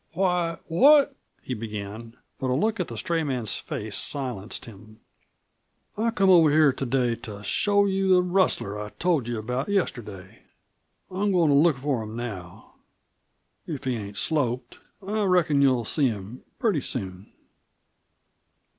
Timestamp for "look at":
2.55-2.87